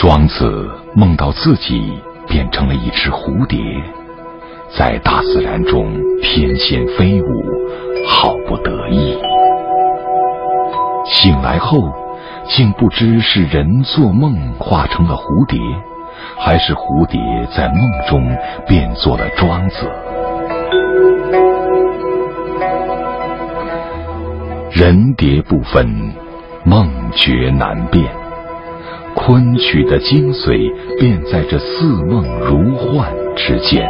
[0.00, 1.92] 庄子梦到自己
[2.26, 3.60] 变成了一只蝴蝶，
[4.74, 5.92] 在大自然中
[6.22, 7.26] 翩跹飞舞，
[8.08, 9.14] 好不得意。
[11.04, 11.92] 醒来后，
[12.46, 15.60] 竟不知是人做梦化成了蝴蝶，
[16.38, 17.20] 还是蝴蝶
[17.54, 17.78] 在梦
[18.08, 18.26] 中
[18.66, 19.86] 变作了庄子。
[24.70, 25.86] 人蝶不分，
[26.64, 28.19] 梦觉难辨。
[29.14, 33.88] 昆曲的精髓便在这似梦如幻之间。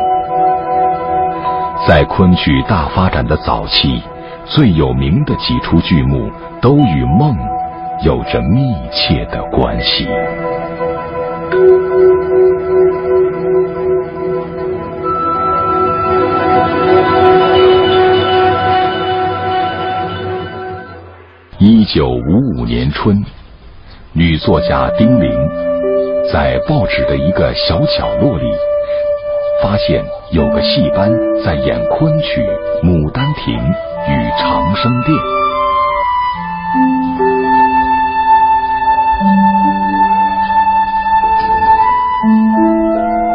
[1.86, 4.02] 在昆曲大发展的早期，
[4.44, 6.30] 最有名的几出剧目
[6.60, 7.36] 都与梦
[8.04, 10.06] 有着密切的关系。
[21.58, 23.22] 一九五五年春，
[24.12, 25.30] 女作家丁玲
[26.32, 28.44] 在报纸的一个小角落里，
[29.62, 31.08] 发现有个戏班
[31.44, 32.42] 在演昆曲
[32.84, 33.54] 《牡丹亭》
[34.08, 35.16] 与长生殿。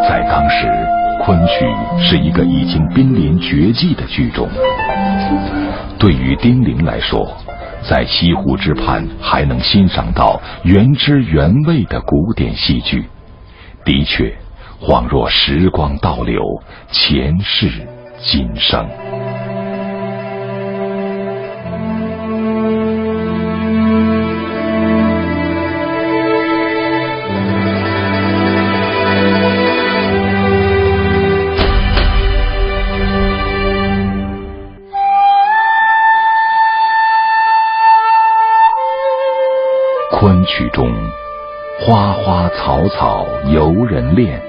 [0.09, 0.67] 在当时，
[1.23, 1.65] 昆曲
[1.97, 4.49] 是一个已经濒临绝迹的剧种，
[5.97, 7.25] 对于丁玲来说。
[7.87, 13.05] 在西湖之畔还能欣赏到原汁原味的古典戏剧，
[13.83, 14.35] 的确，
[14.81, 16.41] 恍若时光倒流，
[16.91, 17.69] 前世
[18.17, 19.04] 今生。
[40.45, 40.91] 曲中，
[41.81, 44.41] 花花草草由人恋，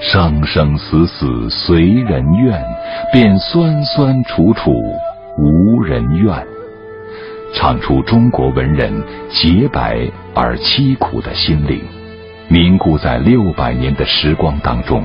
[0.00, 2.64] 生生死死随人愿，
[3.12, 4.72] 便酸酸楚楚
[5.38, 6.46] 无人怨。
[7.54, 8.92] 唱出中国文人
[9.30, 11.82] 洁白而凄苦的心灵，
[12.48, 15.02] 凝固在六百年的时光当中，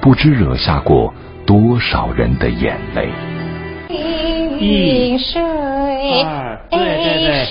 [0.00, 1.12] 不知惹下过
[1.46, 4.35] 多少人的眼泪。
[4.58, 5.42] 一水，
[6.22, 7.46] 二，对对对，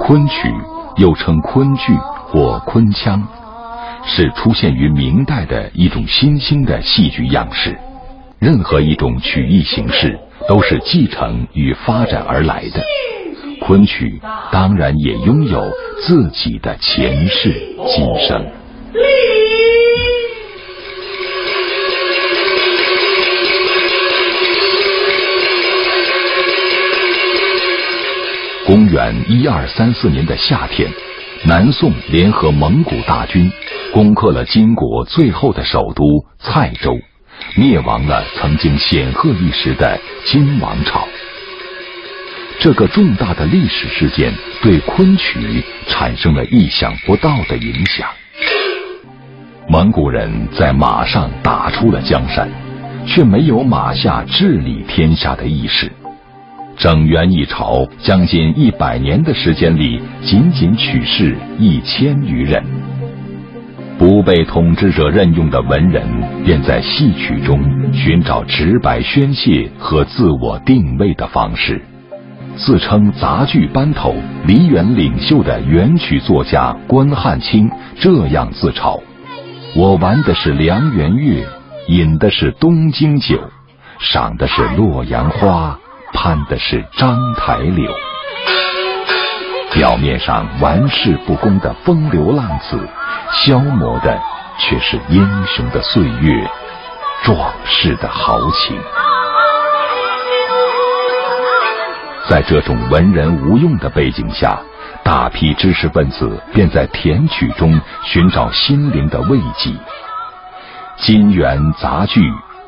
[0.00, 0.52] 昆曲
[0.96, 1.92] 又称昆剧
[2.28, 3.26] 或昆腔，
[4.04, 7.76] 是出现于明代的一种新兴的戏剧样式。
[8.38, 10.18] 任何一种曲艺形式
[10.48, 12.82] 都是继承与发展而来的，
[13.60, 14.20] 昆曲
[14.52, 15.66] 当然也拥有
[16.06, 18.44] 自己的前世今生。
[28.66, 30.90] 公元一二三四年的夏天，
[31.46, 33.52] 南宋联合蒙古大军，
[33.92, 36.98] 攻克了金国最后的首都蔡州，
[37.56, 41.06] 灭亡了曾经显赫一时的金王朝。
[42.58, 44.32] 这个重大的历史事件
[44.62, 48.08] 对昆曲产生了意想不到的影响。
[49.68, 52.50] 蒙古人在马上打出了江山，
[53.06, 55.92] 却没有马下治理天下的意识。
[56.76, 62.62] 整元一朝将近一百年的时间里，仅仅取士一千余人。
[63.96, 66.02] 不被统治者任用的文人，
[66.44, 67.60] 便在戏曲中
[67.92, 71.80] 寻找直白宣泄和自我定位的方式。
[72.56, 74.14] 自称杂剧班头、
[74.46, 79.00] 梨园领袖的元曲作家关汉卿这样自嘲
[79.76, 81.44] ：“我玩的是梁元乐，
[81.88, 83.40] 饮的是东京酒，
[84.00, 85.78] 赏的是洛阳花。”
[86.14, 87.92] 攀的是章台柳，
[89.72, 92.78] 表面上玩世不恭的风流浪子，
[93.32, 94.18] 消磨的
[94.56, 96.48] 却是英雄的岁月，
[97.24, 98.78] 壮士的豪情。
[102.30, 104.58] 在这种文人无用的背景下，
[105.02, 109.72] 大批知识分子便在填曲中寻找心灵的慰藉。
[110.96, 112.22] 金元杂剧、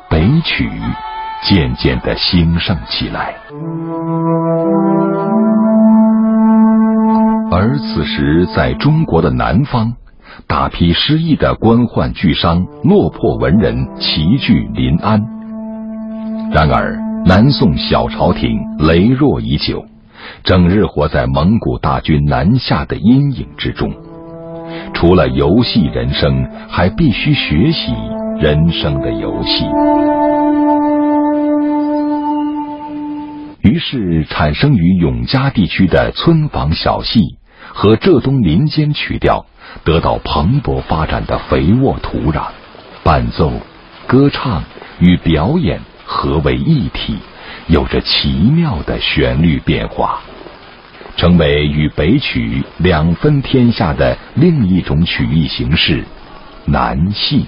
[0.09, 0.69] 北曲。
[1.43, 3.35] 渐渐的兴盛起来，
[7.51, 9.93] 而此时在中国的南方，
[10.47, 15.21] 大批失意的官宦巨商、落魄文人齐聚临安。
[16.51, 19.85] 然而，南宋小朝廷羸弱已久，
[20.43, 23.93] 整日活在蒙古大军南下的阴影之中，
[24.93, 27.93] 除了游戏人生，还必须学习
[28.39, 29.65] 人生的游戏。
[33.67, 37.35] 于是，产生于永嘉地区的村坊小戏
[37.73, 39.45] 和浙东民间曲调
[39.83, 42.45] 得到蓬勃发展的肥沃土壤，
[43.03, 43.51] 伴奏、
[44.07, 44.63] 歌唱
[45.01, 47.17] 与表演合为一体，
[47.67, 50.21] 有着奇妙的旋律变化，
[51.17, 56.05] 成为与北曲两分天下的另一种曲艺形式——
[56.63, 57.45] 南戏。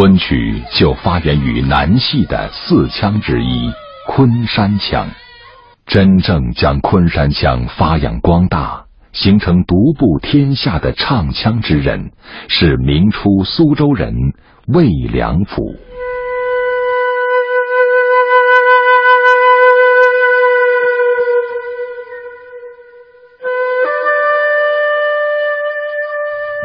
[0.00, 3.68] 昆曲就发源于南戏的四腔之一
[4.06, 5.08] 昆山腔，
[5.86, 12.12] 真正将昆山腔发扬光大，形成独步天下的唱腔之人，
[12.46, 14.14] 是明初苏州人
[14.68, 15.74] 魏良辅。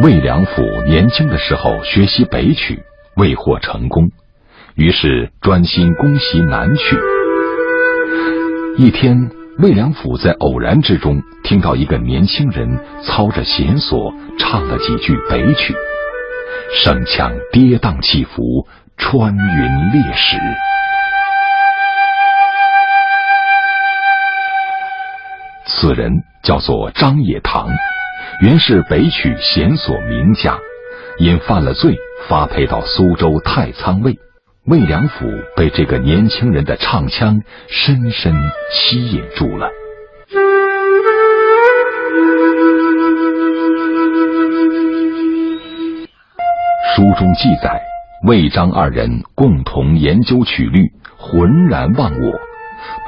[0.03, 2.83] 魏良辅年轻的时候学习北曲。
[3.15, 4.09] 未获成功，
[4.75, 6.97] 于是专心攻习南曲。
[8.77, 9.29] 一天，
[9.59, 15.75] 魏良辅在偶然之中听到一个年轻人操着弦索唱了几句北曲，
[16.83, 18.67] 声腔跌宕起伏，
[18.97, 20.37] 穿云裂石。
[25.67, 26.11] 此人
[26.41, 27.69] 叫做张野堂，
[28.41, 30.57] 原是北曲弦索名家。
[31.19, 31.95] 因犯了罪，
[32.27, 34.17] 发配到苏州太仓卫。
[34.65, 35.25] 魏良辅
[35.57, 38.33] 被这个年轻人的唱腔深深
[38.71, 39.69] 吸引住了。
[46.95, 47.81] 书中记载，
[48.25, 52.39] 魏张二人共同研究曲律，浑然忘我，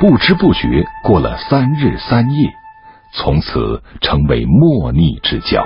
[0.02, 2.50] 不知不觉过了三日三夜，
[3.14, 5.66] 从此成为莫逆之交。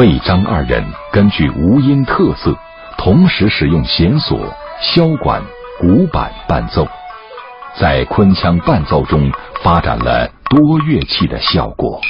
[0.00, 0.82] 魏张二人
[1.12, 2.56] 根据吴音特色，
[2.96, 4.38] 同时使用弦索、
[4.80, 5.42] 箫管、
[5.78, 6.88] 鼓板伴奏，
[7.78, 9.30] 在昆腔伴奏中
[9.62, 12.00] 发展了多乐器的效果。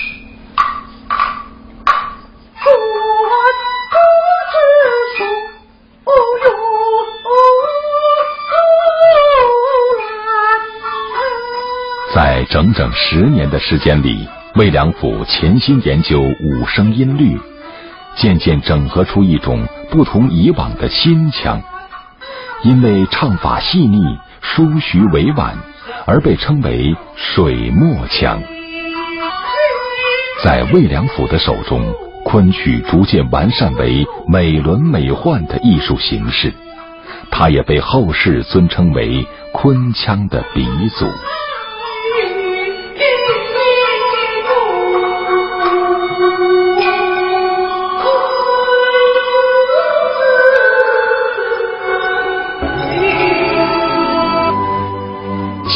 [12.14, 17.36] 在整整十年的时间里，魏良辅潜心研究五声音律。
[18.20, 21.58] 渐渐整合出一种不同以往的新腔，
[22.62, 25.56] 因为唱法细腻、舒徐委婉，
[26.04, 28.38] 而被称为水墨腔。
[30.44, 31.82] 在魏良辅的手中，
[32.22, 36.52] 昆曲逐渐完善为美轮美奂的艺术形式，
[37.30, 41.06] 他也被后世尊称为昆腔的鼻祖。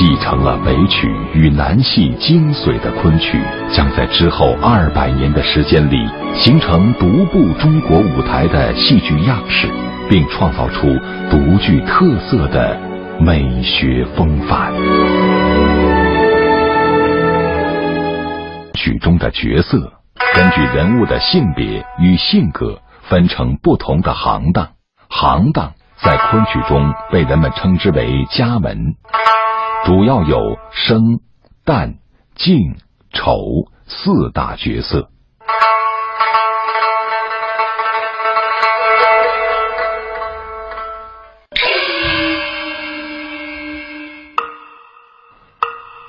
[0.07, 3.41] 继承了北曲与南戏精髓的昆曲，
[3.73, 5.97] 将在之后二百年的时间里
[6.37, 9.67] 形成独步中国舞台的戏剧样式，
[10.07, 10.95] 并创造出
[11.31, 12.79] 独具特色的
[13.19, 14.75] 美学风范。
[18.75, 19.91] 曲中的角色
[20.35, 24.69] 根据人物的性别与性格分成不同的行当，
[25.09, 28.97] 行当在昆曲中被人们称之为家门。
[29.85, 31.21] 主要有生、
[31.63, 31.97] 旦、
[32.35, 32.77] 净、
[33.13, 33.37] 丑
[33.87, 35.11] 四大角色。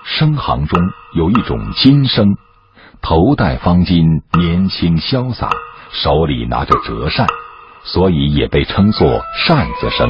[0.05, 0.81] 生行中
[1.13, 2.37] 有一种金生，
[3.01, 5.49] 头戴方巾，年轻潇洒，
[5.91, 7.27] 手里拿着折扇，
[7.83, 10.09] 所以也被称作扇子生。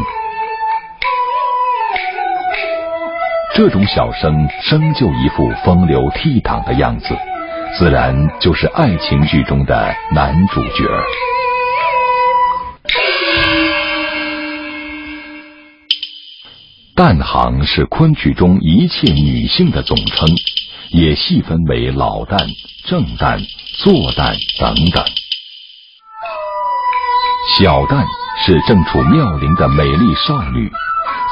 [3.56, 7.16] 这种小生生就一副风流倜傥的样子，
[7.78, 10.84] 自然就是爱情剧中的男主角。
[16.98, 20.28] 旦行是昆曲中一切女性的总称，
[20.90, 22.38] 也细分为老旦、
[22.86, 23.40] 正旦、
[23.78, 25.02] 坐旦等等。
[27.58, 28.06] 小旦
[28.46, 30.70] 是正处妙龄的美丽少女。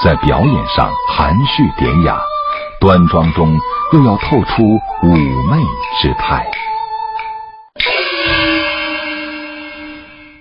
[0.02, 2.18] 在表演上含蓄典雅，
[2.80, 3.58] 端庄中
[3.94, 4.64] 又要透出
[5.04, 5.62] 妩媚
[6.02, 6.46] 之态。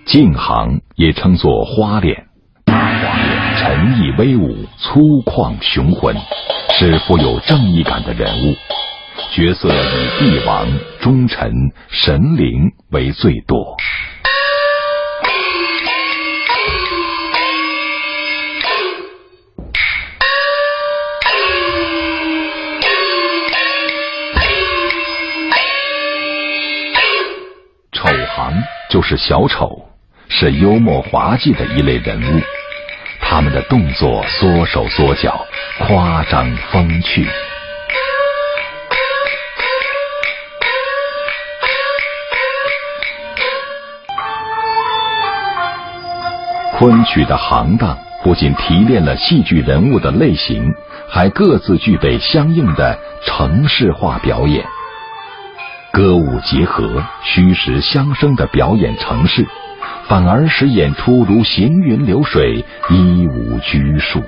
[0.05, 2.27] 镜行也称作花脸，
[2.65, 6.17] 大花脸沉毅威武、粗犷雄浑，
[6.79, 8.55] 是富有正义感的人物。
[9.31, 10.67] 角色以帝王、
[11.01, 11.53] 忠臣、
[11.89, 13.77] 神灵为最多。
[28.93, 29.89] 就是小丑，
[30.29, 32.43] 是幽默滑稽的一类人物。
[33.23, 35.47] 他们的动作缩手缩脚，
[35.79, 37.27] 夸张风趣。
[46.77, 50.71] 昆曲的行当不仅提炼了戏剧人物的类型，
[51.09, 54.63] 还各自具备相应的程式化表演。
[55.93, 59.47] 歌舞结合、虚实相生的表演程式，
[60.09, 64.25] 反而使演出如行云流水、一无拘束。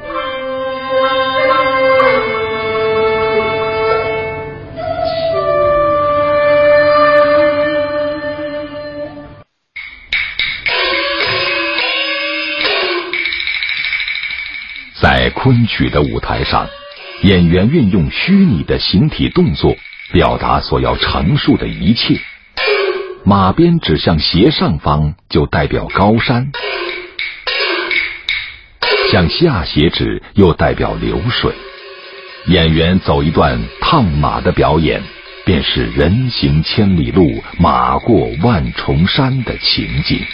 [15.00, 16.68] 在昆曲的舞台上，
[17.22, 19.74] 演员运用虚拟的形体动作，
[20.14, 22.16] 表达所要陈述的一切。
[23.24, 26.52] 马鞭指向斜上方，就代表高山；
[29.10, 31.52] 向下斜指，又代表流水。
[32.46, 35.02] 演员走一段烫马的表演，
[35.44, 40.24] 便是人行千里路，马过万重山的情景。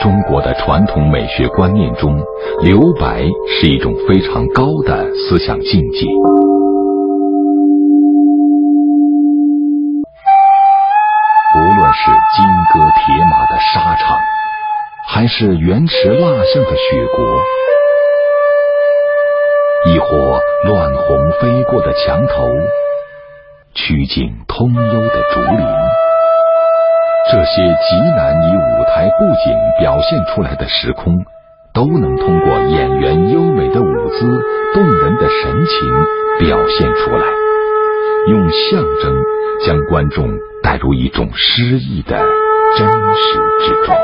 [0.00, 2.16] 中国的传统美学观念中，
[2.62, 6.06] 留白是一种非常高的思想境界。
[11.56, 14.18] 无论是金戈铁马的沙场，
[15.08, 17.24] 还是原驰蜡象的雪国，
[19.92, 22.46] 亦或乱红飞过的墙头，
[23.74, 25.87] 曲径通幽的竹林。
[27.30, 31.14] 这些极难以舞台布景表现出来的时空，
[31.74, 34.40] 都能通过演员优美的舞姿、
[34.72, 35.90] 动人的神情
[36.40, 37.26] 表现出来，
[38.28, 39.14] 用象征
[39.66, 40.26] 将观众
[40.62, 42.18] 带入一种诗意的
[42.78, 43.94] 真实之中。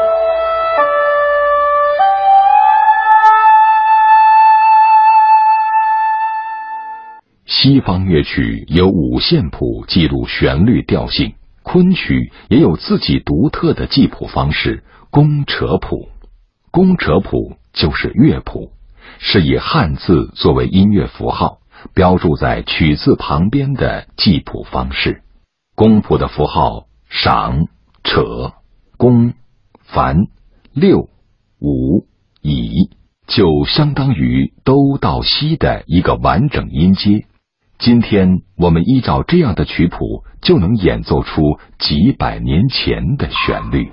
[7.47, 11.33] 西方乐曲有五线谱记录旋律调性。
[11.75, 16.09] 昆曲也有自己独特的记谱方式——宫扯谱。
[16.71, 18.71] 宫扯谱就是乐谱，
[19.19, 21.59] 是以汉字作为音乐符号，
[21.93, 25.25] 标注在曲字旁边的记谱方式。
[25.75, 27.67] 宫谱的符号赏、
[28.05, 28.53] 扯、
[28.97, 29.33] 宫、
[29.83, 30.29] 繁、
[30.73, 31.09] 六、
[31.61, 32.07] 五、
[32.41, 32.91] 乙，
[33.27, 37.27] 就相当于都到西的一个完整音阶。
[37.79, 43.93] 今天我们依照这样的曲谱，就能演奏出几百年前的旋律。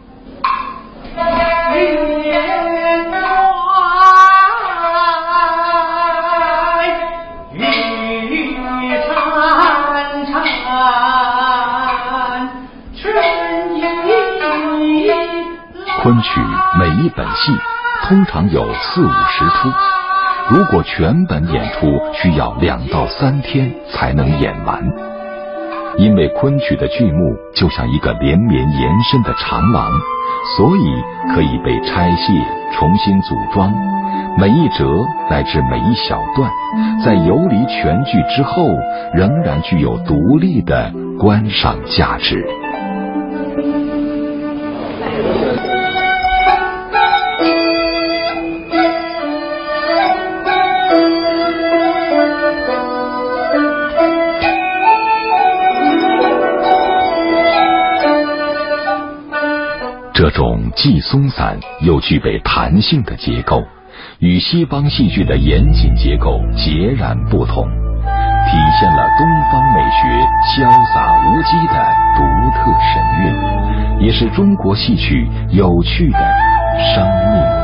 [16.02, 16.42] 昆曲
[16.80, 17.52] 每一本戏
[18.04, 20.01] 通常有四五十出。
[20.50, 24.84] 如果全本演出需要两到三天才能演完，
[25.98, 29.92] 因为昆曲的剧目就像一个连绵延伸的长廊，
[30.58, 32.34] 所以可以被拆卸、
[32.74, 33.72] 重新组装。
[34.38, 34.86] 每一折
[35.30, 36.50] 乃至每一小段，
[37.04, 38.64] 在游离全剧之后，
[39.14, 42.46] 仍然具有独立的观赏价值。
[60.82, 63.64] 既松散又具备弹性的结构，
[64.18, 70.08] 与西方戏剧的严谨结构截然不同，体现了东方美学
[70.56, 71.76] 潇洒无羁的
[72.18, 72.24] 独
[72.58, 76.20] 特神韵，也是中国戏曲有趣的
[76.96, 77.61] 生命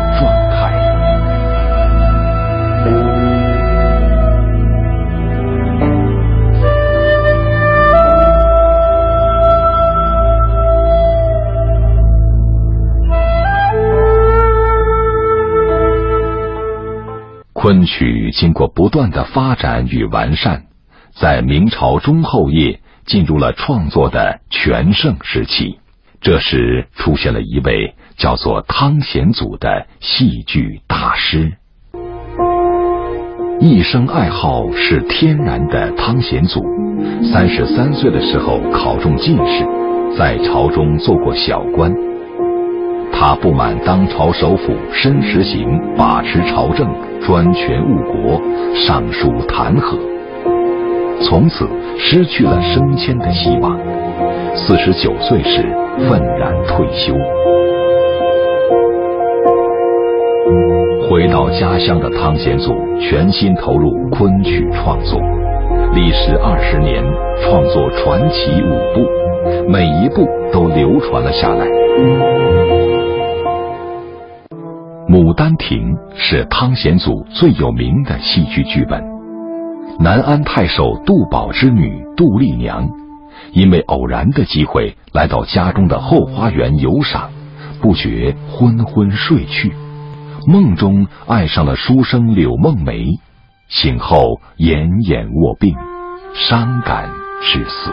[17.67, 20.67] 昆曲经过不断的发展与完善，
[21.13, 25.77] 在明朝中后叶进入了创作的全盛时期。
[26.21, 31.57] 这时出现了一位叫做汤显祖的戏剧大师。
[33.59, 36.63] 一生爱好是天然的汤显祖，
[37.33, 39.67] 三十三岁的时候考中进士，
[40.17, 41.93] 在朝中做过小官。
[43.12, 46.88] 他不满当朝首辅申时行把持朝政。
[47.25, 48.41] 专权误国，
[48.74, 49.97] 上书弹劾，
[51.21, 53.77] 从此失去了升迁的希望。
[54.55, 55.62] 四十九岁时
[56.09, 57.13] 愤然退休。
[61.09, 65.19] 回到家乡的汤显祖全心投入昆曲创作，
[65.93, 67.03] 历时二十年，
[67.41, 69.05] 创作传奇五部，
[69.69, 71.65] 每一部都流传了下来。
[75.38, 79.03] 《丹亭》是汤显祖最有名的戏剧剧本。
[80.00, 82.89] 南安太守杜宝之女杜丽娘，
[83.51, 87.29] 因为偶然的机会来到家中的后花园游赏，
[87.79, 89.72] 不觉昏昏睡去，
[90.48, 93.06] 梦中爱上了书生柳梦梅，
[93.70, 95.75] 醒后奄奄卧病，
[96.34, 97.12] 伤感
[97.44, 97.91] 致死。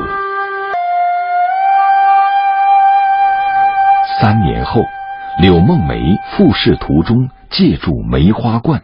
[4.19, 4.81] 三年后。
[5.41, 6.01] 柳梦梅
[6.31, 8.81] 赴仕途中借助梅花观，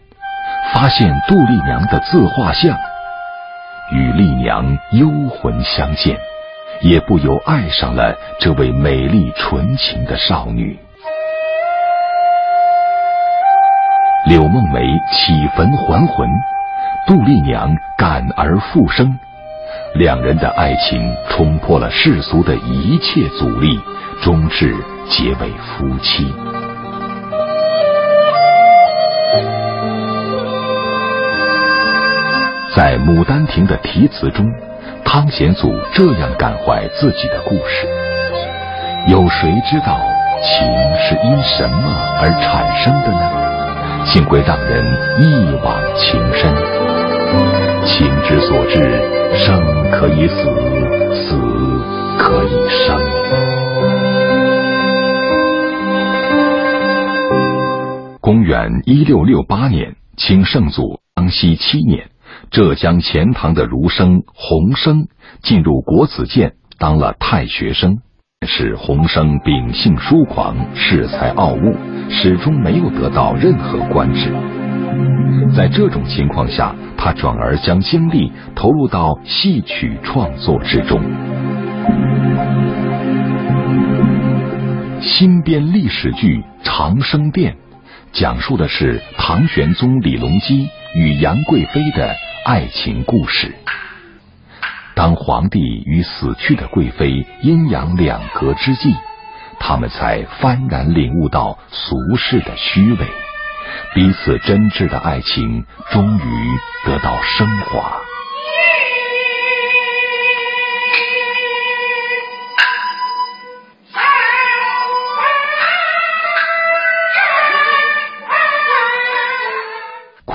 [0.74, 2.76] 发现杜丽娘的自画像，
[3.92, 6.18] 与丽娘幽魂相见，
[6.82, 10.76] 也不由爱上了这位美丽纯情的少女。
[14.26, 16.28] 柳梦梅起坟还魂，
[17.06, 19.16] 杜丽娘感而复生，
[19.94, 23.80] 两人的爱情冲破了世俗的一切阻力，
[24.20, 24.74] 终至。
[25.10, 26.32] 结为夫妻。
[32.76, 34.46] 在《牡丹亭》的题词中，
[35.04, 37.86] 汤显祖这样感怀自己的故事：
[39.08, 39.98] 有谁知道
[40.40, 40.64] 情
[40.96, 43.30] 是因什么而产生的呢？
[44.06, 44.84] 竟会让人
[45.18, 46.54] 一往情深。
[47.84, 49.02] 情之所至，
[49.34, 50.44] 生可以死，
[51.14, 51.36] 死
[52.16, 52.89] 可以生。
[58.50, 62.10] 元一六六八年，清圣祖康熙七年，
[62.50, 65.06] 浙江钱塘的儒生洪升
[65.40, 67.98] 进入国子监当了太学生。
[68.44, 71.76] 是洪升秉性疏狂，恃才傲物，
[72.08, 74.32] 始终没有得到任何官职。
[75.56, 81.00] 在这种情况下，他转而将精力投入到戏曲创作之中，
[85.00, 87.52] 新编历史剧《长生殿》。
[88.12, 93.54] 讲述的是唐玄宗李隆基与杨贵妃的爱情故事。
[94.94, 98.94] 当皇帝与死去的贵妃阴阳两隔之际，
[99.58, 103.06] 他们才幡然领悟到俗世的虚伪，
[103.94, 108.09] 彼此真挚的爱情终于得到升华。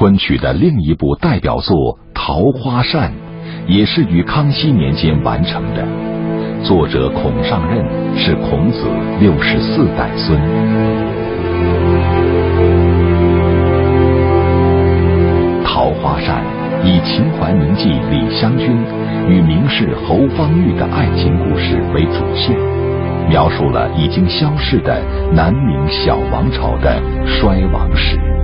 [0.05, 1.75] 昆曲的另一部代表作
[2.13, 3.09] 《桃花扇》，
[3.65, 5.83] 也是于康熙年间完成的。
[6.63, 7.83] 作者孔尚任
[8.15, 8.85] 是孔子
[9.19, 10.39] 六十四代孙。
[15.65, 16.43] 《桃花扇》
[16.85, 18.77] 以秦淮名妓李香君
[19.27, 22.55] 与名士侯方域的爱情故事为主线，
[23.27, 25.01] 描述了已经消逝的
[25.33, 28.34] 南明小王朝的衰亡史。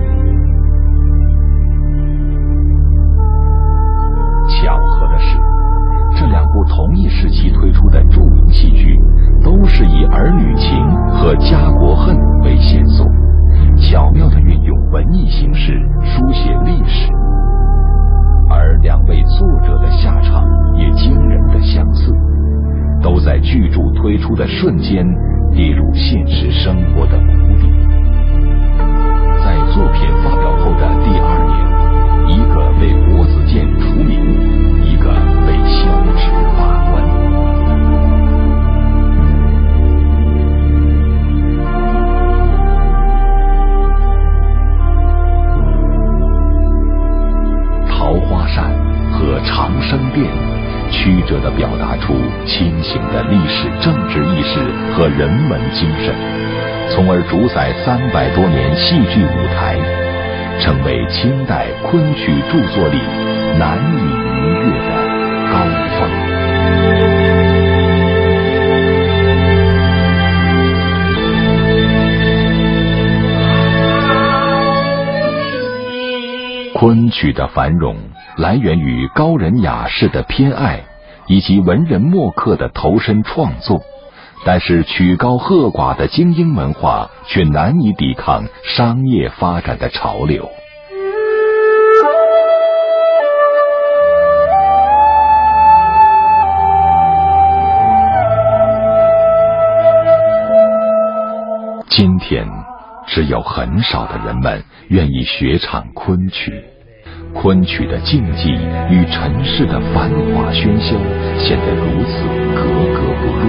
[23.23, 25.05] 在剧组推出的瞬间
[25.53, 27.69] 跌入现实生活的谷底。
[29.43, 34.11] 在作品发表后的第二年，一个被国子监除名，
[34.83, 35.13] 一个
[35.45, 36.93] 被削职罢官。
[47.87, 48.73] 桃花扇
[49.11, 49.71] 和长。
[49.81, 50.25] 生殿，
[50.89, 51.67] 曲折的表
[52.01, 52.13] 出
[52.45, 54.59] 清醒的历史政治意识
[54.93, 56.13] 和人文精神，
[56.89, 59.77] 从而主宰三百多年戏剧舞台，
[60.59, 62.99] 成为清代昆曲著作里
[63.57, 64.01] 难以
[64.35, 64.89] 逾越的
[65.51, 65.55] 高
[65.99, 65.99] 峰。
[76.73, 77.95] 昆曲的繁荣
[78.37, 80.81] 来源于高人雅士的偏爱，
[81.31, 83.81] 以及文人墨客的投身创作。
[84.43, 90.49] 但是曲高和寡的精英文化却难以抵抗商业发展的潮流。
[101.87, 102.47] 今天，
[103.05, 106.63] 只有很少的人们愿意学唱昆曲。
[107.33, 108.57] 昆曲的静寂
[108.89, 110.95] 与尘世的繁华喧嚣
[111.37, 112.23] 显得如此
[112.55, 112.61] 格
[112.93, 113.41] 格不入。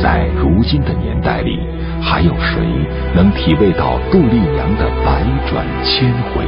[0.00, 1.58] 在如今的年代里，
[2.00, 2.62] 还有谁
[3.14, 6.44] 能体味到杜丽娘的百转千回？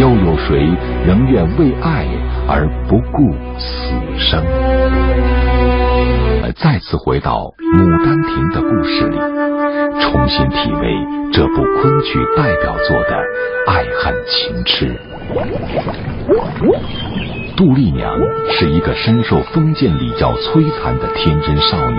[0.00, 0.68] 又有谁
[1.06, 2.06] 仍愿为爱
[2.48, 4.42] 而不顾死生？
[6.54, 9.18] 再次回到《牡丹亭》的故事里，
[10.00, 10.88] 重新体味
[11.32, 13.16] 这部昆曲代表作的
[13.68, 14.98] 爱恨情痴。
[17.56, 18.14] 杜丽娘
[18.50, 21.98] 是一个深受封建礼教摧残的天真少女。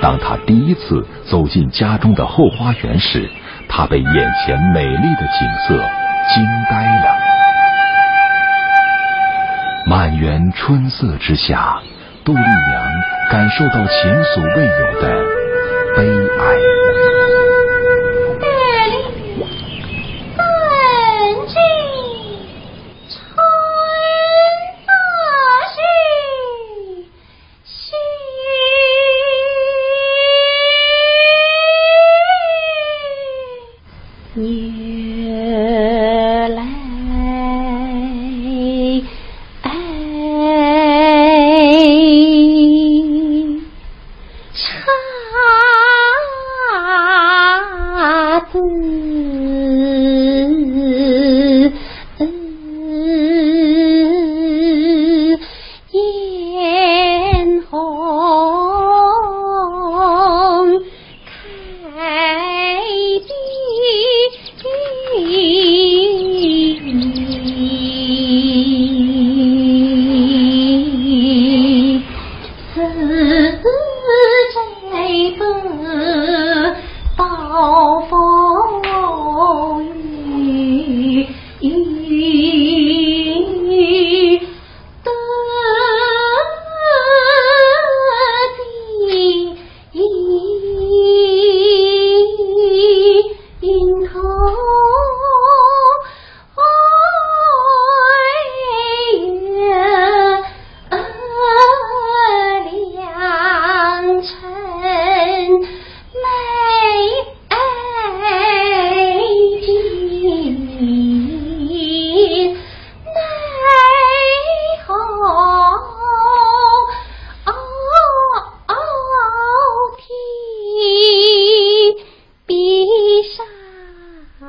[0.00, 3.28] 当她第一次走进家中的后花园时，
[3.68, 5.74] 她被眼前美丽的景色
[6.34, 7.18] 惊呆了。
[9.86, 11.80] 满园春色之下，
[12.24, 12.92] 杜丽娘
[13.30, 15.37] 感受到前所未有的
[15.98, 16.06] 悲
[16.38, 17.17] 哀。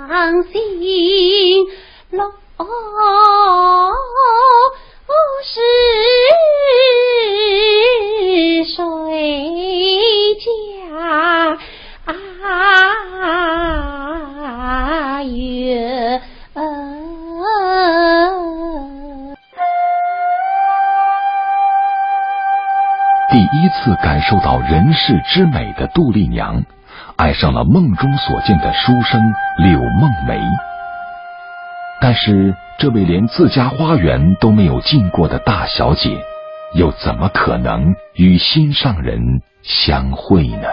[0.09, 1.67] 伤心
[2.09, 2.33] 落
[5.45, 5.61] 是，
[8.65, 8.73] 谁
[10.39, 10.41] 家
[15.25, 16.21] 月？
[23.31, 26.65] 第一次感受到人世之美的杜丽娘。
[27.19, 29.21] 爱上了梦中所见的书生
[29.57, 30.39] 柳梦梅。
[31.99, 36.17] 但是，这位连自家花园都没有进过的大小姐，
[36.75, 39.19] 又怎么可能与心上人
[39.63, 40.69] 相会呢？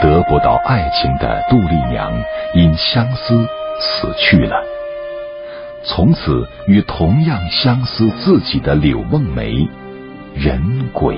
[0.00, 2.10] 得不到爱情的杜丽娘，
[2.54, 3.46] 因相思。
[3.80, 4.62] 死去了，
[5.84, 9.68] 从此与同样相思自己的柳梦梅，
[10.34, 10.60] 人
[10.92, 11.16] 鬼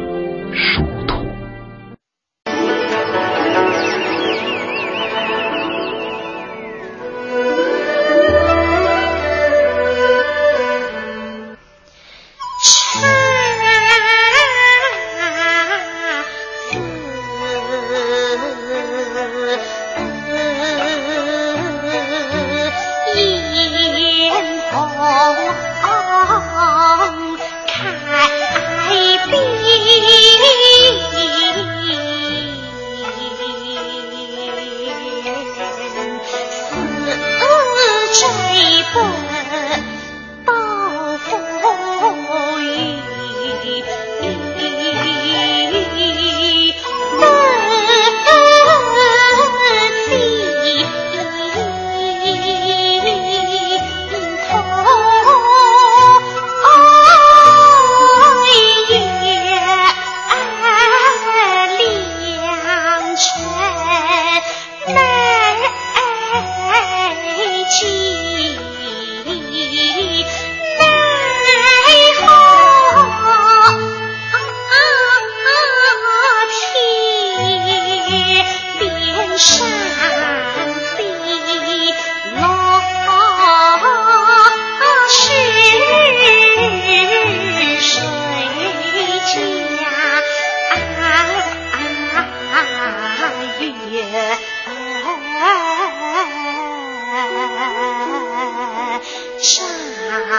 [0.53, 1.14] 殊途。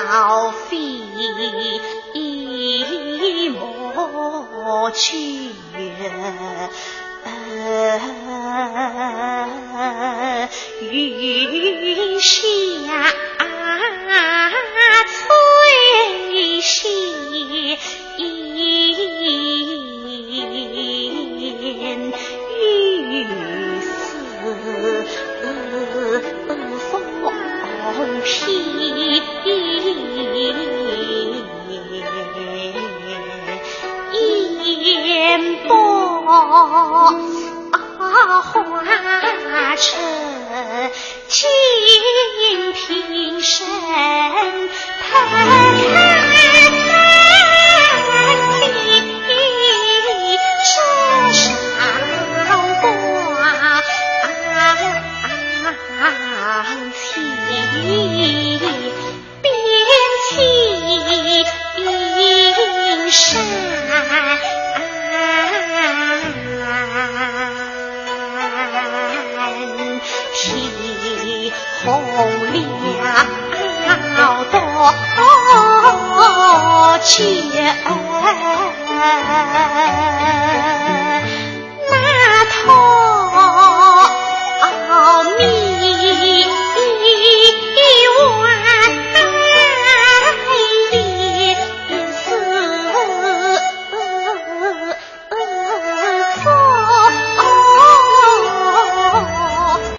[0.06, 0.56] 了多